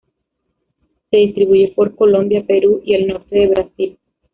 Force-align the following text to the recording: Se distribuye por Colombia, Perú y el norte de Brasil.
Se 1.11 1.17
distribuye 1.17 1.73
por 1.75 1.95
Colombia, 1.95 2.43
Perú 2.47 2.81
y 2.83 2.95
el 2.95 3.05
norte 3.05 3.35
de 3.35 3.47
Brasil. 3.49 3.99